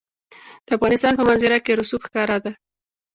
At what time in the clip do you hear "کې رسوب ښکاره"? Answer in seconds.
1.65-2.37